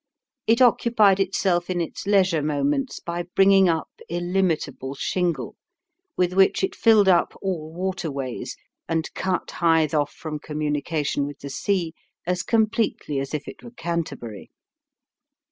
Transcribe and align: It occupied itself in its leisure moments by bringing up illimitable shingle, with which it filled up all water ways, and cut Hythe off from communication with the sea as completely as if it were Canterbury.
It 0.47 0.63
occupied 0.63 1.19
itself 1.19 1.69
in 1.69 1.79
its 1.79 2.07
leisure 2.07 2.41
moments 2.41 2.99
by 2.99 3.25
bringing 3.35 3.69
up 3.69 3.87
illimitable 4.09 4.95
shingle, 4.95 5.55
with 6.17 6.33
which 6.33 6.63
it 6.63 6.73
filled 6.75 7.07
up 7.07 7.35
all 7.39 7.71
water 7.71 8.09
ways, 8.11 8.57
and 8.89 9.13
cut 9.13 9.51
Hythe 9.51 9.93
off 9.93 10.11
from 10.11 10.39
communication 10.39 11.27
with 11.27 11.37
the 11.41 11.51
sea 11.51 11.93
as 12.25 12.41
completely 12.41 13.19
as 13.19 13.35
if 13.35 13.47
it 13.47 13.61
were 13.61 13.69
Canterbury. 13.69 14.49